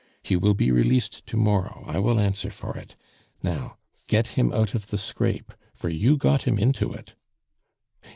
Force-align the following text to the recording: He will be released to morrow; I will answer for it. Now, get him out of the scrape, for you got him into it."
He 0.23 0.35
will 0.35 0.55
be 0.55 0.71
released 0.71 1.27
to 1.27 1.37
morrow; 1.37 1.83
I 1.85 1.99
will 1.99 2.19
answer 2.19 2.49
for 2.49 2.75
it. 2.75 2.95
Now, 3.43 3.77
get 4.07 4.29
him 4.29 4.51
out 4.51 4.73
of 4.73 4.87
the 4.87 4.97
scrape, 4.97 5.53
for 5.75 5.89
you 5.89 6.17
got 6.17 6.47
him 6.47 6.57
into 6.57 6.91
it." 6.91 7.13